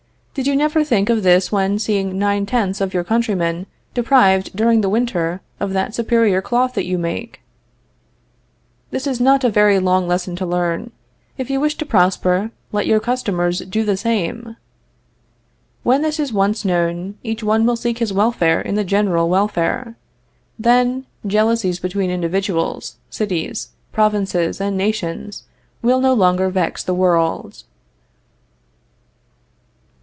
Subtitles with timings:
[0.33, 4.79] Did you never think of this when seeing nine tenths of your countrymen deprived during
[4.79, 7.41] the winter of that superior cloth that you make?
[8.91, 10.91] This is not a very long lesson to learn.
[11.37, 14.55] If you wish to prosper, let your customers do the same.
[15.83, 19.97] When this is once known, each one will seek his welfare in the general welfare.
[20.57, 25.43] Then, jealousies between individuals, cities, provinces and nations,
[25.81, 27.63] will no longer vex the world.